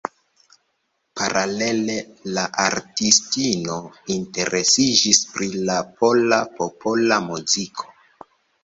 [1.19, 1.97] Paralele
[2.39, 3.77] la artistino
[4.17, 7.93] interesiĝis pri la pola popola muziko.